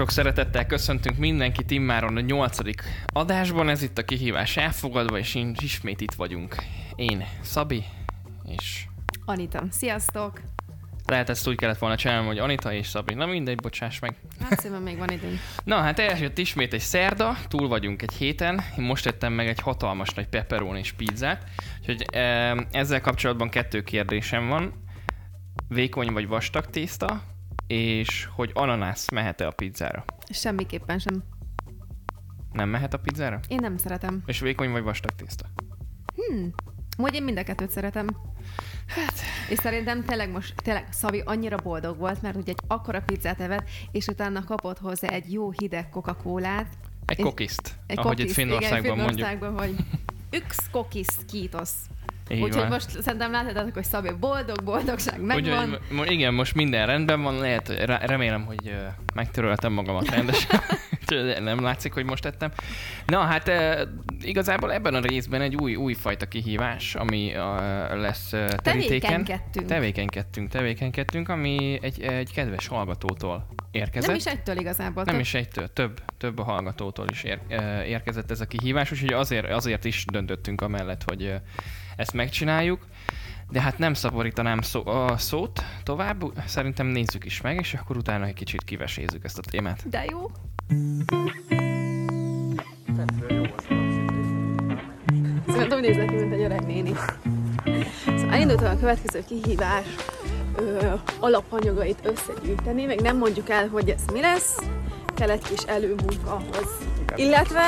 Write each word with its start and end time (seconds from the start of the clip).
Sok-sok 0.00 0.18
szeretettel 0.24 0.66
köszöntünk 0.66 1.18
mindenkit 1.18 1.70
immáron 1.70 2.16
a 2.16 2.20
nyolcadik 2.20 2.82
adásban. 3.06 3.68
Ez 3.68 3.82
itt 3.82 3.98
a 3.98 4.04
kihívás 4.04 4.56
elfogadva, 4.56 5.18
és 5.18 5.34
én 5.34 5.54
ismét 5.62 6.00
itt 6.00 6.12
vagyunk. 6.12 6.54
Én, 6.94 7.24
Szabi, 7.40 7.84
és 8.44 8.84
Anita. 9.24 9.62
Sziasztok! 9.70 10.40
lehet 11.06 11.28
ezt 11.28 11.48
úgy 11.48 11.56
kellett 11.56 11.78
volna 11.78 11.96
csinálni, 11.96 12.26
hogy 12.26 12.38
Anita 12.38 12.72
és 12.72 12.86
Szabi. 12.86 13.14
Na 13.14 13.26
mindegy, 13.26 13.56
bocsáss 13.56 13.98
meg. 13.98 14.16
Hát 14.40 14.60
szépen 14.60 14.82
még 14.82 14.98
van 14.98 15.10
időnk. 15.10 15.38
Na 15.64 15.76
hát 15.76 15.98
eljött 15.98 16.38
ismét 16.38 16.72
egy 16.72 16.80
szerda, 16.80 17.36
túl 17.48 17.68
vagyunk 17.68 18.02
egy 18.02 18.12
héten. 18.12 18.60
Én 18.78 18.84
most 18.84 19.06
ettem 19.06 19.32
meg 19.32 19.48
egy 19.48 19.60
hatalmas 19.60 20.10
nagy 20.10 20.28
pepperoni 20.28 20.78
és 20.78 20.92
pizzát. 20.92 21.44
Úgyhogy 21.80 22.04
ezzel 22.70 23.00
kapcsolatban 23.00 23.48
kettő 23.48 23.82
kérdésem 23.82 24.48
van. 24.48 24.84
Vékony 25.68 26.12
vagy 26.12 26.28
vastag 26.28 26.66
tészta, 26.66 27.22
és 27.70 28.28
hogy 28.34 28.50
ananász 28.54 29.10
mehet-e 29.10 29.46
a 29.46 29.50
pizzára? 29.50 30.04
Semmiképpen 30.30 30.98
sem. 30.98 31.22
Nem 32.52 32.68
mehet 32.68 32.94
a 32.94 32.98
pizzára? 32.98 33.40
Én 33.48 33.58
nem 33.60 33.76
szeretem. 33.76 34.22
És 34.26 34.40
vékony 34.40 34.70
vagy 34.70 34.82
vastag 34.82 35.10
tészta? 35.14 35.46
Hmm. 36.14 36.52
Hogy 36.96 37.14
én 37.14 37.22
mind 37.22 37.38
a 37.38 37.42
kettőt 37.42 37.70
szeretem. 37.70 38.06
Hát. 38.86 39.12
És 39.50 39.58
szerintem 39.58 40.04
tényleg 40.04 40.30
most, 40.30 40.54
tényleg 40.62 40.86
Szavi 40.92 41.22
annyira 41.24 41.56
boldog 41.56 41.98
volt, 41.98 42.22
mert 42.22 42.36
ugye 42.36 42.52
egy 42.52 42.60
akkora 42.66 43.02
pizzát 43.02 43.40
evett, 43.40 43.68
és 43.90 44.06
utána 44.06 44.44
kapott 44.44 44.78
hozzá 44.78 45.08
egy 45.08 45.32
jó 45.32 45.50
hideg 45.50 45.88
Coca-Colát. 45.88 46.68
Egy 47.06 47.18
És- 47.18 47.24
kokiszt, 47.24 47.74
Egy 47.86 47.98
ahogy 47.98 48.16
kokiszt, 48.16 48.28
itt 48.38 48.44
Finnországban 48.44 48.84
igen, 48.92 48.96
mondjuk. 48.96 49.26
Finnországban, 49.28 49.58
hogy 49.58 49.84
Yx 50.30 50.70
kokis 50.70 51.06
kítosz. 51.28 51.74
Így 52.30 52.40
Úgyhogy 52.40 52.60
van. 52.60 52.68
most 52.68 53.02
szerintem 53.02 53.30
láthatátok, 53.30 53.74
hogy 53.74 53.84
Szabi 53.84 54.10
boldog, 54.20 54.64
boldogság 54.64 55.20
megvan. 55.20 55.78
Úgyhogy 55.90 56.10
igen, 56.10 56.34
most 56.34 56.54
minden 56.54 56.86
rendben 56.86 57.22
van, 57.22 57.38
lehet, 57.38 57.68
re- 57.68 58.06
remélem, 58.06 58.44
hogy 58.44 58.76
megtöröltem 59.14 59.72
magamat 59.72 60.10
rendesen. 60.10 60.60
Nem 61.40 61.62
látszik, 61.62 61.92
hogy 61.92 62.04
most 62.04 62.22
tettem. 62.22 62.50
Na 63.06 63.20
hát 63.20 63.48
ö, 63.48 63.82
igazából 64.20 64.72
ebben 64.72 64.94
a 64.94 65.00
részben 65.00 65.40
egy 65.40 65.56
új, 65.56 65.74
új 65.74 65.94
fajta 65.94 66.26
kihívás, 66.26 66.94
ami 66.94 67.32
ö, 67.34 67.40
lesz 68.00 68.32
ö, 68.32 68.46
terítéken. 68.62 69.24
Tevékenykedtünk. 69.24 69.66
Tevékenykedtünk, 69.66 70.48
tevékenykedtünk, 70.48 71.28
ami 71.28 71.78
egy, 71.82 72.02
egy 72.02 72.32
kedves 72.32 72.66
hallgatótól 72.66 73.46
érkezett. 73.70 74.08
Nem 74.08 74.16
is 74.16 74.26
egytől 74.26 74.56
igazából. 74.58 75.02
Nem 75.04 75.14
több- 75.14 75.22
is 75.22 75.34
egytől, 75.34 75.72
több, 75.72 76.00
több 76.18 76.38
a 76.38 76.42
hallgatótól 76.42 77.06
is 77.10 77.22
ér, 77.22 77.38
érkezett 77.86 78.30
ez 78.30 78.40
a 78.40 78.46
kihívás, 78.46 78.92
úgyhogy 78.92 79.12
azért, 79.12 79.50
azért 79.50 79.84
is 79.84 80.04
döntöttünk 80.12 80.60
amellett, 80.60 81.02
hogy 81.06 81.34
ezt 81.96 82.12
megcsináljuk. 82.12 82.86
De 83.50 83.60
hát 83.60 83.78
nem 83.78 83.94
szaporítanám 83.94 84.60
szó, 84.60 84.86
a 84.86 85.16
szót 85.16 85.64
tovább, 85.82 86.22
szerintem 86.46 86.86
nézzük 86.86 87.24
is 87.24 87.40
meg, 87.40 87.58
és 87.58 87.74
akkor 87.74 87.96
utána 87.96 88.24
egy 88.24 88.34
kicsit 88.34 88.64
kivesézzük 88.64 89.24
ezt 89.24 89.38
a 89.38 89.42
témát. 89.50 89.88
De 89.88 90.04
jó. 90.10 90.30
Szerintem 95.48 95.78
úgy 95.78 95.84
nézek 95.84 96.08
ki, 96.08 96.14
mint 96.14 96.32
egy 96.32 96.40
öreg 96.40 96.66
néni. 96.66 96.92
Szóval 98.06 98.32
elindultam 98.32 98.76
a 98.76 98.78
következő 98.78 99.24
kihívás 99.28 99.86
ö, 100.56 100.92
alapanyagait 101.20 101.98
összegyűjteni, 102.02 102.84
még 102.84 103.00
nem 103.00 103.16
mondjuk 103.16 103.48
el, 103.48 103.68
hogy 103.68 103.88
ez 103.88 104.04
mi 104.12 104.20
lesz, 104.20 104.58
kell 105.14 105.30
egy 105.30 105.42
kis 105.42 105.62
előmunka 105.62 106.30
ahhoz. 106.30 106.68
Illetve 107.16 107.62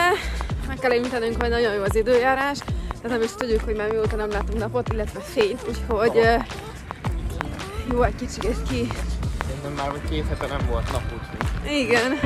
meg 0.67 0.79
kell 0.79 0.93
említenünk, 0.93 1.41
hogy 1.41 1.51
nagyon 1.51 1.75
jó 1.75 1.83
az 1.83 1.97
időjárás, 1.97 2.59
tehát 2.59 3.19
nem 3.19 3.23
is 3.23 3.31
tudjuk, 3.35 3.61
hogy 3.61 3.77
már 3.77 3.91
mióta 3.91 4.17
nem 4.17 4.31
látunk 4.31 4.59
napot, 4.59 4.93
illetve 4.93 5.21
fényt, 5.21 5.61
úgyhogy 5.69 6.17
ö, 6.19 6.35
jó 7.93 8.03
egy 8.03 8.17
kicsit 8.17 8.63
ki. 8.69 8.87
Szerintem 9.47 9.73
már 9.73 9.91
vagy 9.91 10.09
két 10.11 10.29
hete 10.29 10.47
nem 10.47 10.67
volt 10.71 10.93
nap, 10.93 11.03
úgyhogy... 11.13 11.73
Igen. 11.73 12.19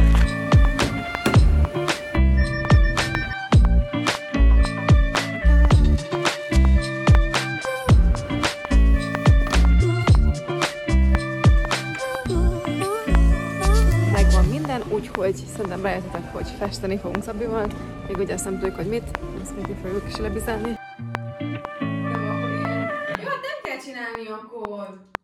Úgyhogy 15.19 15.49
szerintem 15.55 15.83
rájöttetek, 15.83 16.33
hogy 16.33 16.49
festeni 16.59 16.97
fogunk 16.97 17.23
Szabival. 17.23 17.67
Még 18.07 18.19
ugye 18.19 18.35
azt 18.35 18.45
nem 18.45 18.59
tudjuk, 18.59 18.77
hogy 18.77 18.89
mit, 18.89 19.19
ezt 19.43 19.55
még 19.55 19.77
fogjuk 19.83 20.05
is 20.09 20.17
lebizálni. 20.17 20.69
Jó, 23.23 23.29
hát 23.29 23.43
nem 23.43 23.59
kell 23.63 23.79
csinálni 23.85 24.29
akkor. 24.29 25.16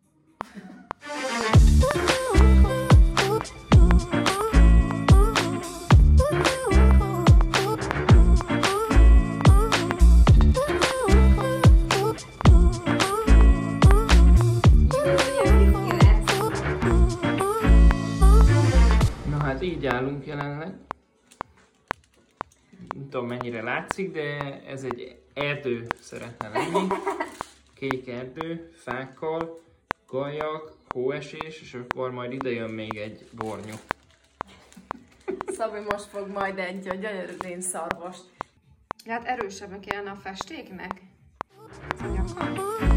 Tudom 23.12 23.26
mennyire 23.26 23.62
látszik, 23.62 24.12
de 24.12 24.60
ez 24.66 24.84
egy 24.84 25.16
erdő 25.34 25.86
szeretne 26.00 26.48
lenni. 26.48 26.86
Kék 27.74 28.08
erdő, 28.08 28.72
fákkal, 28.74 29.60
gajak, 30.06 30.72
hóesés, 30.88 31.60
és 31.60 31.74
akkor 31.74 32.10
majd 32.10 32.32
ide 32.32 32.50
jön 32.50 32.70
még 32.70 32.96
egy 32.96 33.28
bornyú. 33.32 33.74
Szabi 35.46 35.78
most 35.78 36.04
fog 36.04 36.28
majd 36.28 36.58
egy 36.58 36.80
gyönyörű 36.80 37.60
szarvast. 37.60 38.24
Hát 39.06 39.24
erősebben 39.24 39.80
kellene 39.80 40.10
a 40.10 40.16
festéknek. 40.16 41.02
Az 41.88 42.91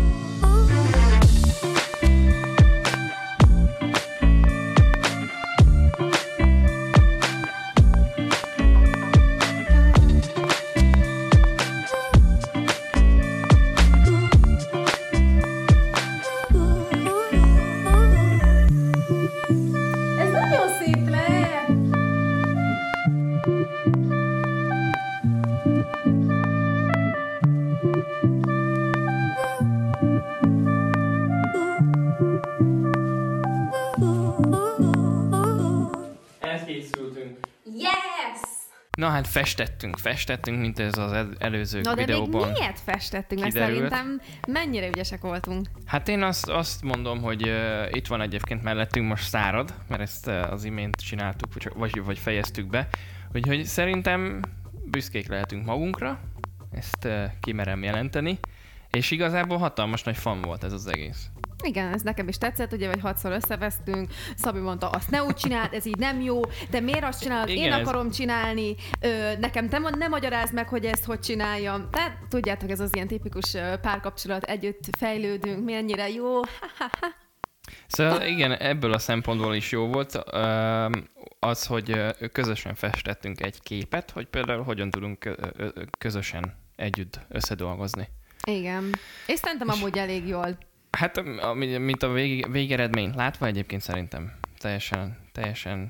hát 39.15 39.27
festettünk, 39.27 39.97
festettünk, 39.97 40.59
mint 40.59 40.79
ez 40.79 40.97
az 40.97 41.11
el- 41.11 41.35
előző 41.37 41.81
Na 41.81 41.93
de 41.93 42.05
még 42.05 42.29
miért 42.29 42.79
festettünk? 42.79 43.41
Mert 43.41 43.53
szerintem 43.53 44.21
mennyire 44.47 44.87
ügyesek 44.87 45.21
voltunk. 45.21 45.67
Hát 45.85 46.07
én 46.07 46.23
azt, 46.23 46.49
azt 46.49 46.83
mondom, 46.83 47.21
hogy 47.21 47.47
uh, 47.47 47.87
itt 47.91 48.07
van 48.07 48.21
egyébként 48.21 48.63
mellettünk 48.63 49.07
most 49.07 49.27
szárad, 49.27 49.73
mert 49.87 50.01
ezt 50.01 50.27
uh, 50.27 50.51
az 50.51 50.63
imént 50.63 50.95
csináltuk, 50.95 51.73
vagy, 51.73 52.03
vagy 52.03 52.17
fejeztük 52.17 52.67
be. 52.67 52.87
Úgyhogy 53.33 53.63
szerintem 53.63 54.39
büszkék 54.85 55.27
lehetünk 55.27 55.65
magunkra, 55.65 56.19
ezt 56.71 57.05
uh, 57.05 57.23
kimerem 57.39 57.83
jelenteni. 57.83 58.39
És 58.91 59.11
igazából 59.11 59.57
hatalmas 59.57 60.03
nagy 60.03 60.17
fan 60.17 60.41
volt 60.41 60.63
ez 60.63 60.73
az 60.73 60.87
egész. 60.87 61.29
Igen, 61.63 61.93
ez 61.93 62.01
nekem 62.01 62.27
is 62.27 62.37
tetszett, 62.37 62.71
ugye, 62.73 62.87
hogy 62.87 62.99
hatszor 63.01 63.31
összevesztünk, 63.31 64.11
Szabi 64.35 64.59
mondta, 64.59 64.89
azt 64.89 65.09
ne 65.09 65.23
úgy 65.23 65.35
csináld, 65.35 65.73
ez 65.73 65.85
így 65.85 65.97
nem 65.97 66.21
jó, 66.21 66.39
de 66.69 66.79
miért 66.79 67.03
azt 67.03 67.21
csinálod, 67.21 67.49
én 67.49 67.55
Igen, 67.57 67.73
ez- 67.73 67.87
akarom 67.87 68.11
csinálni, 68.11 68.75
ö, 69.01 69.37
nekem 69.39 69.69
te 69.69 69.79
mond- 69.79 69.97
ne 69.97 70.07
magyarázd 70.07 70.53
meg, 70.53 70.67
hogy 70.69 70.85
ezt 70.85 71.03
hogy 71.05 71.19
csináljam. 71.19 71.89
Tehát 71.91 72.17
tudjátok, 72.29 72.69
ez 72.69 72.79
az 72.79 72.89
ilyen 72.93 73.07
tipikus 73.07 73.55
párkapcsolat, 73.81 74.43
együtt 74.43 74.79
fejlődünk, 74.97 75.65
mennyire 75.65 76.09
jó. 76.09 76.39
Szóval 77.87 78.21
igen, 78.21 78.51
ebből 78.51 78.93
a 78.93 78.99
szempontból 78.99 79.55
is 79.55 79.71
jó 79.71 79.87
volt 79.87 80.15
az, 81.39 81.65
hogy 81.65 82.01
közösen 82.31 82.75
festettünk 82.75 83.41
egy 83.45 83.61
képet, 83.61 84.11
hogy 84.11 84.25
például 84.27 84.63
hogyan 84.63 84.89
tudunk 84.91 85.35
közösen 85.97 86.53
együtt 86.75 87.19
összedolgozni. 87.29 88.07
Igen. 88.47 88.89
És 89.27 89.39
szerintem 89.39 89.69
amúgy 89.69 89.97
elég 89.97 90.27
jól. 90.27 90.57
Hát, 90.95 91.23
mint 91.79 92.03
a 92.03 92.11
vég, 92.11 92.51
végeredmény 92.51 93.13
látva 93.15 93.45
egyébként 93.45 93.81
szerintem 93.81 94.33
teljesen, 94.57 95.17
teljesen 95.31 95.89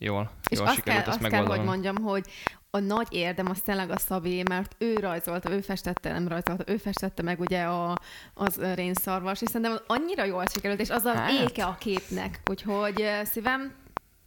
jól, 0.00 0.30
És 0.48 0.58
jól 0.58 0.66
azt 0.66 0.76
sikerült 0.76 1.04
kell, 1.04 1.12
ezt 1.12 1.22
azt 1.22 1.32
kell, 1.32 1.46
hogy 1.46 1.64
mondjam, 1.64 1.96
hogy 1.96 2.24
a 2.70 2.78
nagy 2.78 3.06
érdem 3.10 3.46
az 3.50 3.60
tényleg 3.60 3.90
a 3.90 3.98
Szabé, 3.98 4.42
mert 4.48 4.74
ő 4.78 4.94
rajzolta, 4.94 5.50
ő 5.50 5.60
festette, 5.60 6.12
nem 6.12 6.28
rajzolta, 6.28 6.72
ő 6.72 6.76
festette 6.76 7.22
meg 7.22 7.40
ugye 7.40 7.62
a, 7.62 7.96
az 8.34 8.60
rénszarvas, 8.74 9.42
és 9.42 9.48
szerintem 9.48 9.78
annyira 9.86 10.24
jól 10.24 10.44
sikerült, 10.52 10.80
és 10.80 10.90
az 10.90 11.04
az 11.04 11.14
Hát. 11.14 11.30
éke 11.30 11.64
a 11.64 11.76
képnek. 11.80 12.40
Úgyhogy 12.50 13.00
eh, 13.00 13.24
szívem, 13.24 13.72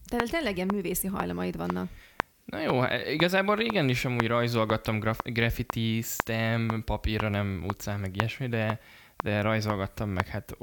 Tehát 0.08 0.30
tényleg 0.32 0.56
ilyen 0.56 0.70
művészi 0.74 1.08
hajlamaid 1.08 1.58
vannak. 1.58 1.90
Na 2.46 2.60
jó, 2.60 2.84
igazából 3.12 3.56
régen 3.56 3.90
is 3.90 4.06
amúgy 4.06 4.28
rajzolgattam 4.28 5.00
graf- 5.00 5.34
graffitistem, 5.34 6.82
papírra, 6.86 7.30
nem 7.30 7.64
utcán, 7.68 8.00
meg 8.00 8.16
ilyesmi, 8.16 8.48
de, 8.48 8.80
de 9.24 9.42
rajzolgattam 9.42 10.10
meg 10.10 10.28
hát 10.28 10.58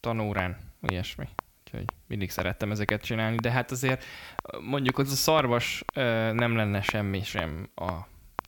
tanórán, 0.00 0.56
ilyesmi. 0.82 1.28
Úgyhogy 1.64 1.84
mindig 2.06 2.30
szerettem 2.30 2.70
ezeket 2.70 3.02
csinálni, 3.02 3.36
de 3.36 3.50
hát 3.50 3.70
azért 3.70 4.04
mondjuk 4.60 4.98
az 4.98 5.12
a 5.12 5.14
szarvas 5.14 5.84
nem 6.32 6.56
lenne 6.56 6.80
semmi 6.80 7.22
sem 7.22 7.70
a 7.74 7.90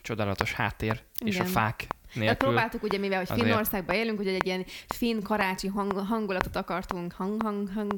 csodálatos 0.03 0.53
háttér 0.53 1.03
és 1.25 1.39
a 1.39 1.45
fák 1.45 1.87
nélkül. 2.15 2.37
próbáltuk 2.37 2.83
ugye, 2.83 2.99
mivel 2.99 3.25
hogy. 3.25 3.41
Finnországban 3.41 3.97
élünk, 3.97 4.19
ugye 4.19 4.35
egy 4.35 4.47
ilyen 4.47 4.65
finn 4.87 5.23
karácsi 5.23 5.67
hang, 5.69 5.93
hangulatot 5.93 6.57
akartunk, 6.57 7.13
hang, 7.13 7.43
hang, 7.43 7.73
hang. 7.75 7.93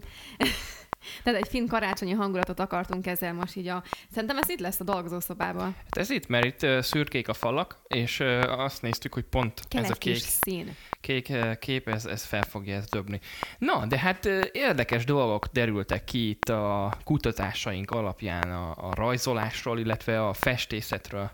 Tehát 1.22 1.40
egy 1.40 1.48
finn 1.48 1.66
karácsonyi 1.66 2.12
hangulatot 2.12 2.60
akartunk 2.60 3.06
ezzel 3.06 3.32
most 3.32 3.56
így 3.56 3.68
a... 3.68 3.82
Szerintem 4.12 4.38
ez 4.38 4.48
itt 4.48 4.60
lesz 4.60 4.80
a 4.80 4.84
dolgozószobában. 4.84 5.64
Hát 5.64 5.96
ez 5.96 6.10
itt, 6.10 6.26
mert 6.26 6.44
itt 6.44 6.82
szürkék 6.82 7.28
a 7.28 7.34
falak, 7.34 7.80
és 7.88 8.20
azt 8.46 8.82
néztük, 8.82 9.14
hogy 9.14 9.24
pont 9.24 9.60
Kell 9.68 9.82
ez 9.82 9.90
a 9.90 9.94
kék 9.94 10.16
szín. 10.16 10.76
kék 11.00 11.32
kép, 11.58 11.88
ez, 11.88 12.06
ez 12.06 12.24
fel 12.24 12.42
fogja 12.42 12.76
ezt 12.76 12.90
dobni. 12.90 13.20
Na, 13.58 13.86
de 13.86 13.98
hát 13.98 14.24
érdekes 14.52 15.04
dolgok 15.04 15.46
derültek 15.46 16.04
ki 16.04 16.28
itt 16.28 16.48
a 16.48 16.96
kutatásaink 17.04 17.90
alapján 17.90 18.50
a, 18.50 18.88
a 18.88 18.94
rajzolásról, 18.94 19.78
illetve 19.78 20.26
a 20.26 20.32
festészetről, 20.32 21.30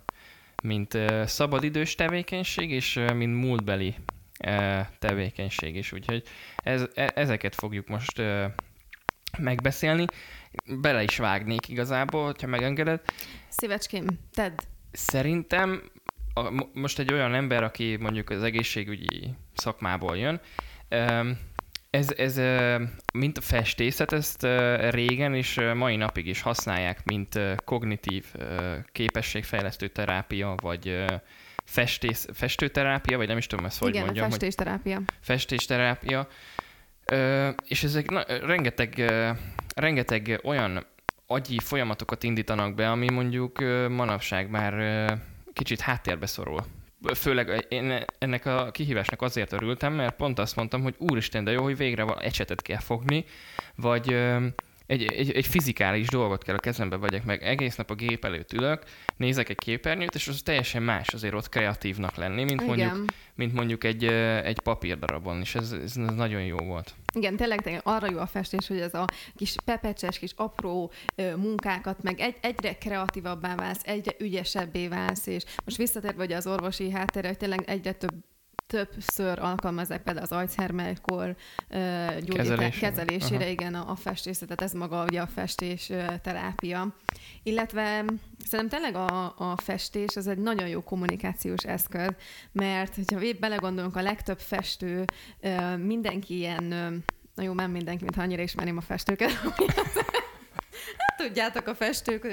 mint 0.63 0.99
szabadidős 1.25 1.95
tevékenység, 1.95 2.71
és 2.71 3.01
mint 3.15 3.41
múltbeli 3.45 3.95
tevékenység 4.99 5.77
is. 5.77 5.93
Úgyhogy 5.93 6.23
ez, 6.57 6.85
e- 6.95 7.13
ezeket 7.15 7.55
fogjuk 7.55 7.89
most 7.89 8.23
megbeszélni. 9.41 10.05
Bele 10.81 11.03
is 11.03 11.17
vágnék 11.17 11.69
igazából, 11.69 12.25
hogyha 12.25 12.47
megengeded. 12.47 13.01
Szívecském, 13.49 14.07
tedd. 14.35 14.59
Szerintem 14.93 15.83
a, 16.35 16.51
mo- 16.51 16.75
most 16.75 16.99
egy 16.99 17.13
olyan 17.13 17.35
ember, 17.35 17.63
aki 17.63 17.97
mondjuk 18.01 18.31
az 18.31 18.43
egészségügyi 18.43 19.35
szakmából 19.55 20.17
jön, 20.17 20.41
ez, 21.91 22.11
ez 22.17 22.37
mint 23.13 23.39
a 23.39 23.41
festészet, 23.41 24.13
ezt 24.13 24.47
régen 24.91 25.35
és 25.35 25.61
mai 25.75 25.97
napig 25.97 26.27
is 26.27 26.41
használják, 26.41 27.05
mint 27.05 27.39
kognitív 27.65 28.25
képességfejlesztő 28.93 29.89
terápia, 29.89 30.55
vagy 30.63 30.89
ö, 30.89 31.05
festész, 31.65 32.29
festőterápia, 32.33 33.17
vagy 33.17 33.29
nem 33.29 33.37
is 33.37 33.47
tudom 33.47 33.65
ezt 33.65 33.79
hogy 33.79 33.89
Igen, 33.89 34.05
mondjam, 34.05 34.27
a 34.27 34.29
hogy 34.31 34.39
festésterápia. 35.21 36.29
És 37.69 37.83
ezek 37.83 38.11
na, 38.11 38.25
rengeteg, 38.27 39.13
rengeteg 39.75 40.41
olyan 40.45 40.87
agyi 41.27 41.59
folyamatokat 41.59 42.23
indítanak 42.23 42.75
be, 42.75 42.91
ami 42.91 43.11
mondjuk 43.11 43.59
manapság 43.89 44.51
már 44.51 44.75
kicsit 45.53 45.81
háttérbe 45.81 46.27
szorul. 46.27 46.65
Főleg 47.15 47.67
én 47.69 48.05
ennek 48.19 48.47
a 48.47 48.71
kihívásnak 48.71 49.23
azért 49.23 49.53
örültem, 49.53 49.93
mert 49.93 50.17
pont 50.17 50.39
azt 50.39 50.57
mondtam, 50.57 50.83
hogy 50.83 50.95
úristen, 50.99 51.45
de 51.45 51.51
jó, 51.51 51.63
hogy 51.63 51.77
végre 51.77 52.03
val- 52.03 52.23
ecsetet 52.23 52.63
kell 52.63 52.79
fogni, 52.79 53.25
vagy 53.75 54.13
ö, 54.13 54.47
egy, 54.91 55.05
egy, 55.05 55.31
egy 55.31 55.47
fizikális 55.47 56.09
dolgot 56.09 56.45
kell 56.45 56.55
a 56.55 56.59
kezembe 56.59 56.97
vegyek 56.97 57.25
meg. 57.25 57.43
Egész 57.43 57.77
nap 57.77 57.91
a 57.91 57.95
gép 57.95 58.25
előtt 58.25 58.53
ülök, 58.53 58.83
nézek 59.17 59.49
egy 59.49 59.59
képernyőt, 59.59 60.15
és 60.15 60.29
az 60.29 60.43
teljesen 60.43 60.83
más 60.83 61.09
azért 61.09 61.35
ott 61.35 61.49
kreatívnak 61.49 62.17
lenni, 62.17 62.45
mint 62.45 62.67
mondjuk 62.67 62.89
Igen. 62.89 63.05
mint 63.35 63.53
mondjuk 63.53 63.85
egy, 63.85 64.05
egy 64.45 64.61
papírdarabon, 64.61 65.41
és 65.41 65.55
ez, 65.55 65.73
ez 65.73 65.95
nagyon 65.95 66.43
jó 66.43 66.57
volt. 66.57 66.95
Igen, 67.15 67.37
tényleg, 67.37 67.63
tényleg 67.63 67.81
arra 67.85 68.11
jó 68.11 68.19
a 68.19 68.27
festés, 68.27 68.67
hogy 68.67 68.81
ez 68.81 68.95
a 68.95 69.05
kis 69.37 69.55
pepecses, 69.65 70.19
kis 70.19 70.33
apró 70.37 70.93
ö, 71.15 71.37
munkákat, 71.37 72.03
meg 72.03 72.21
egy, 72.21 72.37
egyre 72.41 72.75
kreatívabbá 72.75 73.55
válsz, 73.55 73.83
egyre 73.85 74.13
ügyesebbé 74.19 74.89
válsz, 74.89 75.27
és 75.27 75.45
most 75.65 75.77
visszatérve 75.77 76.25
ugye 76.25 76.37
az 76.37 76.47
orvosi 76.47 76.91
háttérre, 76.91 77.29
hogy 77.29 77.37
tényleg 77.37 77.63
egyre 77.67 77.93
több 77.93 78.15
többször 78.71 79.39
alkalmazzák 79.39 80.03
például 80.03 80.27
az 80.27 80.33
ö, 81.69 82.07
gyógyítás 82.21 82.79
Kezelésére. 82.79 83.41
Aha. 83.41 83.51
igen, 83.51 83.75
a, 83.75 83.91
a 83.91 83.95
festészetet, 83.95 84.61
ez 84.61 84.73
maga 84.73 85.05
ugye 85.05 85.21
a 85.21 85.27
festés 85.27 85.93
terápia. 86.23 86.95
Illetve 87.43 88.05
szerintem 88.45 88.81
tényleg 88.81 88.95
a, 88.95 89.35
a 89.37 89.57
festés 89.57 90.17
az 90.17 90.27
egy 90.27 90.39
nagyon 90.39 90.69
jó 90.69 90.83
kommunikációs 90.83 91.65
eszköz, 91.65 92.11
mert 92.53 92.95
hogyha 92.95 93.19
belegondolunk, 93.41 93.97
a 93.97 94.03
legtöbb 94.03 94.39
festő, 94.39 95.05
mindenki 95.77 96.37
ilyen, 96.37 96.65
na 97.35 97.43
jó, 97.43 97.53
nem 97.53 97.71
mindenki, 97.71 98.03
mintha 98.03 98.23
annyira 98.23 98.43
ismerném 98.43 98.77
a 98.77 98.81
festőket, 98.81 99.31
tudjátok 101.27 101.67
a 101.67 101.75
festők, 101.75 102.23
hogy 102.23 102.31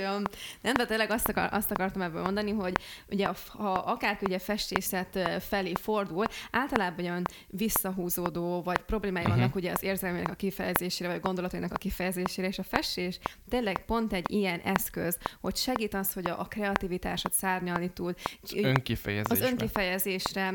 nem, 0.62 0.74
de 0.74 0.86
tényleg 0.86 1.12
azt, 1.12 1.28
akar, 1.30 1.50
azt 1.52 1.72
akartam 1.72 2.02
ebből 2.02 2.22
mondani, 2.22 2.52
hogy 2.52 2.74
ugye 3.10 3.28
ha 3.48 3.72
akárki 3.72 4.26
ugye 4.26 4.40
festészet 4.40 5.20
felé 5.48 5.72
fordul, 5.82 6.26
általában 6.52 7.06
olyan 7.06 7.24
visszahúzódó, 7.48 8.62
vagy 8.62 8.78
problémái 8.80 9.24
Mhm. 9.24 9.32
vannak 9.32 9.56
ugye 9.56 9.72
az 9.72 9.84
érzelmének 9.84 10.32
a 10.32 10.36
kifejezésére, 10.36 11.10
vagy 11.10 11.18
a 11.18 11.26
gondolatainak 11.26 11.74
a 11.74 11.78
kifejezésére, 11.78 12.48
és 12.48 12.60
a 12.60 12.64
festés 12.64 13.20
tényleg 13.50 13.86
pont 13.86 14.14
egy 14.14 14.32
ilyen 14.32 14.60
eszköz, 14.60 15.18
hogy 15.42 15.56
segít 15.56 15.94
az, 15.94 16.14
hogy 16.14 16.30
a, 16.30 16.40
a 16.40 16.44
kreativitásod 16.46 17.32
szárnyalni 17.34 17.90
tud, 17.90 18.16
Az 18.44 18.54
önkifejezésben. 18.54 19.38
az 19.42 19.50
önkifejezésre, 19.52 20.54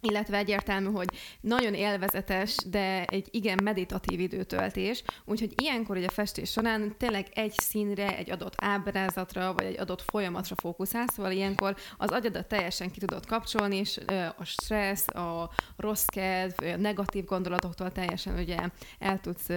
illetve 0.00 0.36
egyértelmű, 0.36 0.90
hogy 0.90 1.08
nagyon 1.40 1.74
élvezetes, 1.74 2.56
de 2.66 3.04
egy 3.04 3.28
igen 3.30 3.58
meditatív 3.62 4.20
időtöltés, 4.20 5.02
úgyhogy 5.24 5.52
ilyenkor 5.62 5.96
ugye 5.96 6.06
a 6.06 6.12
festés 6.12 6.50
során 6.50 6.94
tényleg 6.98 7.26
egy 7.34 7.52
színre, 7.52 8.16
egy 8.16 8.30
adott 8.30 8.54
ábrázatra, 8.56 9.52
vagy 9.54 9.64
egy 9.64 9.78
adott 9.78 10.02
folyamatra 10.02 10.54
fókuszálsz, 10.60 11.12
szóval 11.12 11.32
ilyenkor 11.32 11.76
az 11.98 12.10
agyadat 12.10 12.46
teljesen 12.46 12.90
ki 12.90 12.98
tudod 12.98 13.26
kapcsolni, 13.26 13.76
és 13.76 14.00
a 14.36 14.44
stressz, 14.44 15.08
a 15.08 15.50
rossz 15.76 16.04
kedv, 16.04 16.64
a 16.64 16.76
negatív 16.76 17.24
gondolatoktól 17.24 17.92
teljesen 17.92 18.38
ugye 18.38 18.56
el 18.98 19.20
tudsz 19.20 19.48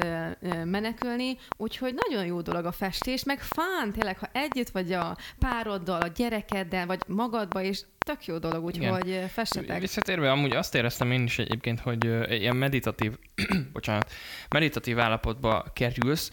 menekülni, 0.64 1.38
úgyhogy 1.58 1.94
nagyon 2.08 2.26
jó 2.26 2.42
dolog 2.42 2.66
a 2.66 2.72
festés, 2.72 3.24
meg 3.24 3.40
fán, 3.42 3.92
tényleg, 3.92 4.18
ha 4.20 4.30
együtt 4.32 4.70
vagy 4.70 4.92
a 4.92 5.18
pároddal, 5.40 6.02
a 6.02 6.08
gyerekeddel, 6.08 6.86
vagy 6.86 7.02
magadba 7.08 7.62
is, 7.62 7.86
tök 8.04 8.26
jó 8.26 8.38
dolog, 8.38 8.64
úgyhogy 8.64 9.10
ö, 9.10 9.26
fessetek. 9.28 9.80
Visszatérve, 9.80 10.32
amúgy 10.32 10.56
azt 10.56 10.76
éreztem 10.76 11.12
én 11.12 11.24
is 11.24 11.40
egyébként, 11.40 11.80
hogy 11.80 12.06
ilyen 12.30 12.56
meditatív, 12.56 13.18
bocsánat, 13.74 14.12
meditatív 14.50 15.00
állapotba 15.00 15.66
kerülsz, 15.74 16.32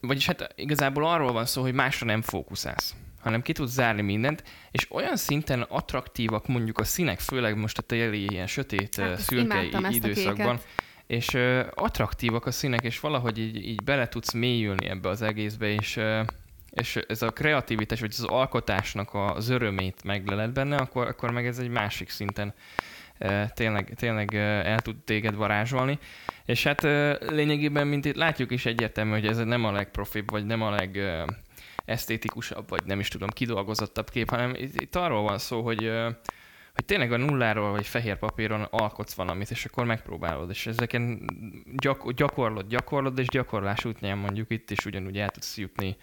vagyis 0.00 0.26
hát 0.26 0.52
igazából 0.56 1.06
arról 1.06 1.32
van 1.32 1.46
szó, 1.46 1.62
hogy 1.62 1.74
másra 1.74 2.06
nem 2.06 2.22
fókuszálsz 2.22 2.94
hanem 3.20 3.42
ki 3.42 3.52
tudsz 3.52 3.72
zárni 3.72 4.02
mindent, 4.02 4.42
és 4.70 4.86
olyan 4.90 5.16
szinten 5.16 5.60
attraktívak 5.60 6.46
mondjuk 6.46 6.78
a 6.78 6.84
színek, 6.84 7.20
főleg 7.20 7.56
most 7.56 7.78
a 7.78 7.82
téli 7.82 8.26
ilyen 8.30 8.46
sötét, 8.46 8.96
Hát, 8.96 9.18
szürke 9.18 9.62
időszakban, 9.90 10.60
és 11.06 11.34
ö, 11.34 11.66
attraktívak 11.74 12.46
a 12.46 12.50
színek, 12.50 12.82
és 12.82 13.00
valahogy 13.00 13.38
így, 13.38 13.66
így 13.66 13.82
bele 13.82 14.08
tudsz 14.08 14.32
mélyülni 14.32 14.88
ebbe 14.88 15.08
az 15.08 15.22
egészbe, 15.22 15.66
és, 15.66 15.96
ö, 15.96 16.22
és 16.70 16.96
ez 16.96 17.22
a 17.22 17.30
kreativitás, 17.30 18.00
vagy 18.00 18.14
az 18.18 18.24
alkotásnak 18.24 19.14
az 19.14 19.48
örömét 19.48 20.04
megleled 20.04 20.50
benne, 20.50 20.76
akkor, 20.76 21.06
akkor 21.06 21.30
meg 21.30 21.46
ez 21.46 21.58
egy 21.58 21.68
másik 21.68 22.08
szinten 22.08 22.54
ö, 23.18 23.42
tényleg, 23.54 23.94
tényleg 23.94 24.32
ö, 24.32 24.38
el 24.64 24.80
tud 24.80 24.96
téged 24.96 25.34
varázsolni. 25.34 25.98
És 26.44 26.64
hát 26.64 26.84
ö, 26.84 27.14
lényegében, 27.28 27.86
mint 27.86 28.04
itt 28.04 28.16
látjuk 28.16 28.50
is 28.50 28.66
egyértelmű, 28.66 29.10
hogy 29.10 29.26
ez 29.26 29.38
nem 29.38 29.64
a 29.64 29.72
legprofibb, 29.72 30.30
vagy 30.30 30.46
nem 30.46 30.62
a 30.62 30.70
leg 30.70 30.98
esztétikusabb, 31.84 32.68
vagy 32.68 32.84
nem 32.84 33.00
is 33.00 33.08
tudom, 33.08 33.28
kidolgozottabb 33.28 34.10
kép, 34.10 34.30
hanem 34.30 34.54
itt, 34.54 34.80
itt 34.80 34.96
arról 34.96 35.22
van 35.22 35.38
szó, 35.38 35.62
hogy 35.62 35.90
hogy 36.74 36.84
tényleg 36.84 37.12
a 37.12 37.16
nulláról 37.16 37.70
vagy 37.70 37.86
fehér 37.86 38.18
papíron 38.18 38.62
alkotsz 38.70 39.14
valamit, 39.14 39.50
és 39.50 39.64
akkor 39.64 39.84
megpróbálod, 39.84 40.50
és 40.50 40.66
ezeken 40.66 41.24
gyak, 41.76 42.12
gyakorlod, 42.12 42.66
gyakorlod, 42.68 43.18
és 43.18 43.26
gyakorlás 43.26 43.84
útján 43.84 44.18
mondjuk 44.18 44.50
itt 44.50 44.70
is 44.70 44.86
ugyanúgy 44.86 45.18
el 45.18 45.28
tudsz 45.28 45.58
jutni 45.58 45.96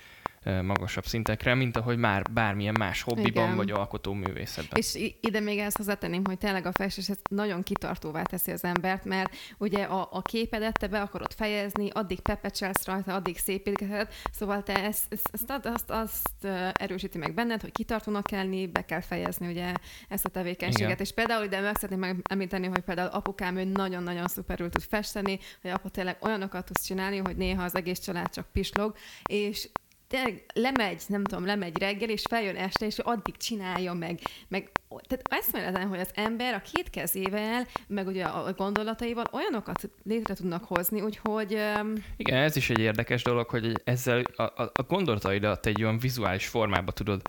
magasabb 0.62 1.06
szintekre, 1.06 1.56
mint 1.56 1.77
ahogy 1.77 1.98
már 1.98 2.24
bármilyen 2.32 2.75
más 2.80 3.01
hobbiban 3.01 3.44
Igen. 3.44 3.56
vagy 3.56 3.72
alkotó 3.72 4.13
művészetben. 4.13 4.80
És 4.80 5.12
ide 5.22 5.39
még 5.39 5.60
ezt 5.60 5.77
hozzátenném, 5.77 6.25
hogy 6.25 6.38
tényleg 6.38 6.66
a 6.66 6.72
festés 6.72 7.10
ez 7.10 7.18
nagyon 7.30 7.63
kitartóvá 7.63 8.22
teszi 8.22 8.51
az 8.51 8.63
embert, 8.63 9.06
mert 9.06 9.36
ugye 9.58 9.84
a, 9.84 10.08
a 10.12 10.22
képedet 10.22 10.80
te 10.80 10.88
be 10.88 11.01
akarod 11.01 11.34
fejezni, 11.34 11.89
addig 11.89 12.20
pepecselsz 12.20 12.86
rajta, 12.86 13.13
addig 13.13 13.38
szépítgeted, 13.38 14.08
szóval 14.32 14.63
te 14.63 14.84
ezt, 14.84 15.06
ezt, 15.10 15.30
ezt, 15.32 15.66
azt, 15.66 15.89
azt, 15.89 16.46
erősíti 16.74 17.18
meg 17.18 17.34
benned, 17.34 17.62
hogy 17.62 17.72
kitartónak 17.72 18.24
kell 18.24 18.46
lenni, 18.48 18.68
be 18.68 18.86
kell 18.86 19.01
fejezni 19.01 19.48
ugye 19.48 19.74
ezt 20.10 20.25
a 20.25 20.30
tevékenységet. 20.30 20.89
Igen. 20.89 21.01
És 21.01 21.12
például 21.12 21.46
ide 21.46 21.60
meg 21.60 21.75
szeretném 21.75 22.00
megemlíteni, 22.00 22.68
hogy 22.68 22.80
például 22.80 23.10
apukám 23.10 23.58
ő 23.58 23.63
nagyon-nagyon 23.63 24.27
szuperül 24.27 24.70
tud 24.70 24.84
festeni, 24.84 25.39
hogy 25.62 25.72
apa 25.72 25.89
tényleg 25.89 26.18
olyanokat 26.20 26.66
tudsz 26.66 26.86
csinálni, 26.86 27.18
hogy 27.18 27.38
néha 27.38 27.63
az 27.63 27.75
egész 27.75 28.00
család 28.00 28.30
csak 28.30 28.51
pislog, 28.51 28.96
és 29.25 29.70
tényleg 30.07 30.43
lemegy, 30.53 31.01
nem 31.07 31.23
tudom, 31.23 31.45
lemegy 31.45 31.79
reggel, 31.79 32.09
és 32.09 32.23
feljön 32.29 32.55
este, 32.55 32.85
és 32.85 32.99
addig 32.99 33.37
csinálja 33.37 33.93
meg, 33.93 34.19
meg 34.47 34.71
tehát 35.07 35.27
eszméletlen, 35.29 35.87
hogy 35.87 35.99
az 35.99 36.11
ember 36.13 36.53
a 36.53 36.61
két 36.73 36.89
kezével, 36.89 37.67
meg 37.87 38.07
ugye 38.07 38.23
a 38.23 38.53
gondolataival 38.53 39.25
olyanokat 39.31 39.89
létre 40.03 40.33
tudnak 40.33 40.63
hozni, 40.63 41.01
úgyhogy... 41.01 41.53
Um... 41.53 41.93
Igen, 42.17 42.37
ez 42.37 42.55
is 42.55 42.69
egy 42.69 42.79
érdekes 42.79 43.23
dolog, 43.23 43.49
hogy 43.49 43.71
ezzel 43.83 44.21
a, 44.35 44.43
a, 44.43 44.71
a 44.73 44.83
gondolataidat 44.87 45.65
egy 45.65 45.83
olyan 45.83 45.97
vizuális 45.99 46.47
formába 46.47 46.91
tudod 46.91 47.21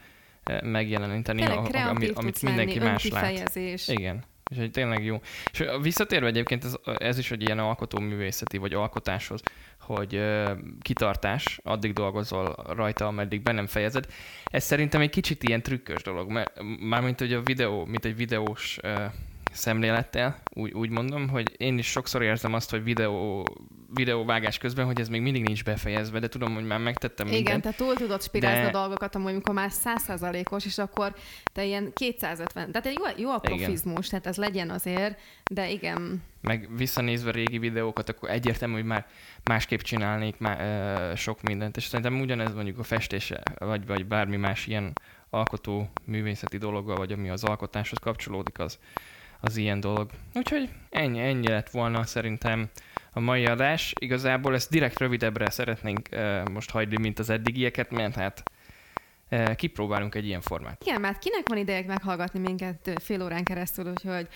megjeleníteni, 0.63 1.43
a, 1.43 1.89
ami, 1.89 2.09
amit 2.09 2.43
mindenki 2.43 2.79
más 2.79 3.09
lát. 3.09 3.55
Igen. 3.87 4.25
És 4.49 4.57
hogy 4.57 4.71
tényleg 4.71 5.05
jó. 5.05 5.21
És 5.53 5.65
visszatérve 5.83 6.27
egyébként 6.27 6.65
ez, 6.65 6.75
ez 6.99 7.19
is 7.19 7.31
egy 7.31 7.43
ilyen 7.43 7.59
alkotóművészeti 7.59 8.59
vagy 8.59 8.73
alkotáshoz, 8.73 9.41
hogy 9.81 10.15
uh, 10.15 10.51
kitartás, 10.81 11.61
addig 11.63 11.93
dolgozol 11.93 12.55
rajta, 12.69 13.07
ameddig 13.07 13.43
be 13.43 13.53
nem 13.53 13.67
fejezed. 13.67 14.07
Ez 14.45 14.65
szerintem 14.65 15.01
egy 15.01 15.11
kicsit 15.11 15.43
ilyen 15.43 15.63
trükkös 15.63 16.03
dolog, 16.03 16.31
mert 16.31 16.61
mármint 16.81 17.19
hogy 17.19 17.33
a 17.33 17.43
videó, 17.43 17.85
mint 17.85 18.05
egy 18.05 18.17
videós 18.17 18.79
uh, 18.83 19.05
szemlélettel, 19.53 20.43
úgy, 20.55 20.73
úgy 20.73 20.91
mondom, 20.91 21.29
hogy 21.29 21.55
én 21.57 21.79
is 21.79 21.87
sokszor 21.87 22.23
érzem 22.23 22.55
azt, 22.55 22.71
hogy 22.71 22.83
videó, 22.83 23.47
videóvágás 23.99 24.59
közben, 24.59 24.87
hogy 24.87 25.01
ez 25.01 25.09
még 25.09 25.21
mindig 25.21 25.43
nincs 25.43 25.65
befejezve, 25.65 26.19
de 26.19 26.29
tudom, 26.29 26.55
hogy 26.55 26.67
már 26.67 26.79
megtettem 26.79 27.27
Igen, 27.27 27.39
mindent. 27.39 27.63
te 27.63 27.85
túl 27.85 27.95
tudod 27.95 28.23
spirázni 28.23 28.61
de... 28.61 28.67
a 28.67 28.71
dolgokat, 28.71 29.15
amúgy, 29.15 29.33
amikor 29.33 29.55
már 29.55 29.71
100%-os, 29.85 30.65
és 30.65 30.79
akkor 30.79 31.15
te 31.53 31.65
ilyen 31.65 31.93
250, 31.93 32.73
tehát 32.73 32.87
egy 32.87 32.99
jó, 32.99 33.25
jó 33.25 33.31
a 33.31 33.39
profizmus, 33.39 34.07
igen. 34.07 34.09
tehát 34.09 34.27
ez 34.27 34.37
legyen 34.37 34.71
azért, 34.71 35.19
de 35.51 35.71
igen. 35.71 36.23
Meg 36.41 36.69
visszanézve 36.77 37.31
régi 37.31 37.59
videókat, 37.59 38.09
akkor 38.09 38.31
egyértelmű, 38.31 38.75
hogy 38.75 38.85
már 38.85 39.07
másképp 39.45 39.81
csinálnék 39.81 40.39
már, 40.39 40.61
ö, 40.61 41.15
sok 41.17 41.43
mindent, 41.43 41.77
és 41.77 41.85
szerintem 41.85 42.21
ugyanez 42.21 42.55
mondjuk 42.55 42.79
a 42.79 42.83
festése, 42.83 43.43
vagy, 43.59 43.87
vagy 43.87 44.07
bármi 44.07 44.37
más 44.37 44.67
ilyen 44.67 44.93
alkotó 45.31 45.91
művészeti 46.05 46.59
dologgal, 46.59 46.97
vagy 46.97 47.13
ami 47.13 47.29
az 47.29 47.45
alkotáshoz 47.45 47.99
kapcsolódik, 47.99 48.59
az, 48.59 48.79
az 49.41 49.57
ilyen 49.57 49.81
dolog. 49.81 50.11
Úgyhogy 50.35 50.69
ennyi, 50.91 51.21
ennyi 51.21 51.49
lett 51.49 51.71
volna 51.71 52.05
szerintem 52.05 52.69
a 53.19 53.21
mai 53.21 53.47
adás. 53.47 53.93
Igazából 54.01 54.55
ezt 54.55 54.71
direkt 54.71 54.99
rövidebbre 54.99 55.51
szeretnénk 55.51 56.09
most 56.53 56.71
hagyni, 56.71 56.99
mint 56.99 57.19
az 57.19 57.31
eddigieket, 57.31 57.91
mert 57.91 58.15
hát 58.15 58.43
kipróbálunk 59.57 60.15
egy 60.15 60.27
ilyen 60.27 60.41
formát. 60.41 60.83
Igen, 60.87 61.01
mert 61.01 61.19
kinek 61.19 61.49
van 61.49 61.59
idejek 61.59 61.87
meghallgatni 61.87 62.41
minket 62.41 62.91
fél 63.03 63.23
órán 63.23 63.45
keresztül, 63.45 63.91
úgyhogy... 63.91 64.29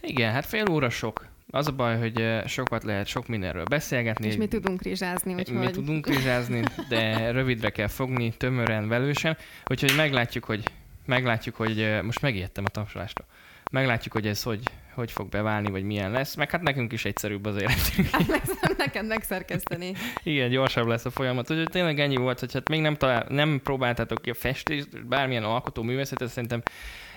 Igen, 0.00 0.32
hát 0.32 0.46
fél 0.46 0.64
óra 0.70 0.90
sok. 0.90 1.26
Az 1.50 1.66
a 1.66 1.72
baj, 1.72 1.98
hogy 1.98 2.42
sokat 2.46 2.82
lehet 2.82 3.06
sok 3.06 3.26
mindenről 3.26 3.64
beszélgetni. 3.64 4.26
És 4.26 4.36
mi 4.36 4.48
tudunk 4.48 4.82
rizsázni, 4.82 5.34
úgyhogy... 5.34 5.58
Mi 5.58 5.70
tudunk 5.70 6.06
rizsázni, 6.06 6.62
de 6.88 7.30
rövidre 7.30 7.70
kell 7.70 7.86
fogni, 7.86 8.36
tömören, 8.36 8.88
velősen. 8.88 9.36
Úgyhogy 9.66 9.92
meglátjuk, 9.96 10.44
hogy 10.44 10.62
meglátjuk, 11.06 11.54
hogy 11.54 11.98
most 12.02 12.20
megijedtem 12.20 12.64
a 12.66 12.68
tapsolástól 12.68 13.26
meglátjuk, 13.70 14.12
hogy 14.12 14.26
ez 14.26 14.42
hogy, 14.42 14.62
hogy 14.98 15.12
fog 15.12 15.28
beválni, 15.28 15.70
vagy 15.70 15.82
milyen 15.82 16.10
lesz, 16.10 16.34
meg 16.34 16.50
hát 16.50 16.62
nekünk 16.62 16.92
is 16.92 17.04
egyszerűbb 17.04 17.46
az 17.46 17.56
életünk. 17.56 18.08
Hát 18.10 18.76
neked 18.76 19.06
megszerkeszteni. 19.06 19.94
Igen, 20.22 20.50
gyorsabb 20.50 20.86
lesz 20.86 21.04
a 21.04 21.10
folyamat. 21.10 21.50
Úgyhogy 21.50 21.68
tényleg 21.70 22.00
ennyi 22.00 22.16
volt, 22.16 22.40
hogy 22.40 22.52
hát 22.52 22.68
még 22.68 22.80
nem, 22.80 22.94
talál, 22.94 23.26
nem 23.28 23.60
próbáltátok 23.62 24.22
ki 24.22 24.30
a 24.30 24.34
festést, 24.34 25.06
bármilyen 25.06 25.44
alkotó 25.44 25.82
művészetet, 25.82 26.28
szerintem 26.28 26.62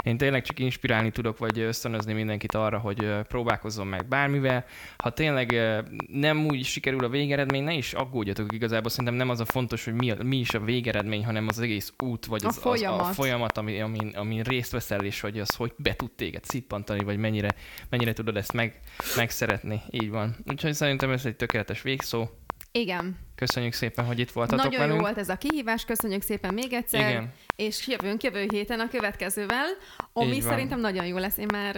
én 0.04 0.18
tényleg 0.18 0.44
csak 0.44 0.60
inspirálni 0.60 1.12
tudok, 1.12 1.38
vagy 1.38 1.60
ösztönözni 1.60 2.14
mindenkit 2.14 2.56
arra, 2.56 2.78
hogy 2.78 3.22
próbálkozzon 3.28 3.88
meg 3.88 4.08
bármivel. 4.08 4.66
Ha 4.98 5.10
tényleg 5.10 5.62
nem 6.08 6.46
úgy 6.46 6.64
sikerül 6.64 7.04
a 7.04 7.10
végeredmény, 7.10 7.64
ne 7.64 7.74
is 7.74 7.94
aggódjatok 7.94 8.54
igazából. 8.54 8.90
Szerintem 8.90 9.16
nem 9.16 9.30
az 9.30 9.40
a 9.40 9.46
fontos, 9.46 9.86
hogy 9.86 9.94
mi, 9.94 10.14
mi 10.24 10.38
is 10.38 10.54
a 10.54 10.60
végeredmény, 10.60 11.26
hanem 11.26 11.48
az 11.48 11.60
egész 11.60 11.94
út, 12.04 12.26
vagy 12.26 12.46
az, 12.46 12.58
a 12.58 12.60
folyamat, 12.60 13.02
az, 13.02 13.08
a 13.08 13.14
folyamat 13.14 13.58
ami, 13.58 13.82
amin, 13.82 14.12
amin 14.16 14.44
részt 14.44 14.72
veszel, 14.72 15.04
és 15.04 15.22
hogy 15.22 15.40
az 15.40 15.56
hogy 15.56 15.74
be 15.78 15.96
tud 15.96 16.12
téged 16.12 16.44
szippantani, 16.44 17.04
vagy 17.04 17.18
mennyire, 17.18 17.56
mennyire 17.90 18.14
tudod 18.14 18.38
ezt 18.38 18.54
meg, 18.54 18.80
megszeretni. 19.16 19.82
Így 19.90 20.10
van. 20.10 20.36
Úgyhogy 20.50 20.74
szerintem 20.74 21.12
ez 21.12 21.26
egy 21.26 21.36
tökéletes 21.36 21.82
végszó. 21.82 22.30
Igen. 22.72 23.18
Köszönjük 23.36 23.74
szépen, 23.74 24.06
hogy 24.06 24.20
itt 24.20 24.32
voltatok 24.32 24.64
Nagyon 24.64 24.80
velünk. 24.80 24.96
jó 24.98 25.04
volt 25.04 25.18
ez 25.18 25.30
a 25.30 25.36
kihívás, 25.36 25.86
köszönjük 25.86 26.22
szépen 26.22 26.54
még 26.54 26.74
egyszer. 26.74 27.10
Igen. 27.10 27.32
És 27.56 27.88
jövünk 27.88 28.24
jövő 28.24 28.46
héten 28.52 28.80
a 28.80 28.88
következővel, 28.88 29.68
ami 30.14 30.42
szerintem 30.42 30.80
nagyon 30.80 31.06
jó 31.06 31.18
lesz. 31.18 31.38
Én 31.38 31.48
már... 31.52 31.76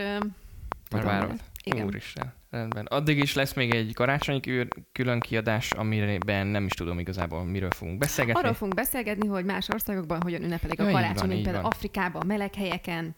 Már 0.91 1.03
várod. 1.03 1.39
Igen. 1.63 1.85
Úristen. 1.85 2.33
Rendben. 2.49 2.85
Addig 2.85 3.17
is 3.17 3.33
lesz 3.33 3.53
még 3.53 3.73
egy 3.73 3.93
karácsonyi 3.93 4.67
külön 4.91 5.19
kiadás, 5.19 5.71
amiben 5.71 6.47
nem 6.47 6.65
is 6.65 6.71
tudom 6.71 6.99
igazából, 6.99 7.43
miről 7.43 7.71
fogunk 7.71 7.97
beszélgetni. 7.97 8.39
Arról 8.41 8.53
fogunk 8.53 8.73
beszélgetni, 8.73 9.27
hogy 9.27 9.45
más 9.45 9.67
országokban 9.69 10.21
hogyan 10.21 10.43
ünnepelik 10.43 10.79
a 10.79 10.85
karácsonyt, 10.85 11.43
például 11.43 11.65
Afrikában, 11.65 12.25
meleg 12.25 12.55
helyeken. 12.55 13.15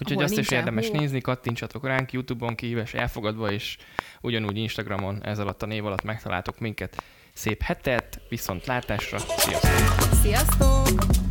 Úgyhogy 0.00 0.22
azt 0.22 0.38
is 0.38 0.50
érdemes 0.50 0.88
hó. 0.88 0.98
nézni, 0.98 1.20
kattintsatok 1.20 1.86
ránk, 1.86 2.12
Youtube-on 2.12 2.54
kihívás 2.54 2.94
elfogadva, 2.94 3.52
és 3.52 3.76
ugyanúgy 4.20 4.56
Instagramon 4.56 5.24
ez 5.24 5.38
alatt 5.38 5.62
a 5.62 5.66
név 5.66 5.86
alatt 5.86 6.02
megtaláltok 6.02 6.58
minket. 6.58 7.02
Szép 7.32 7.62
hetet, 7.62 8.20
viszont 8.28 8.66
látásra, 8.66 9.18
sziasztok! 9.18 10.18
Sziasztok! 10.22 11.29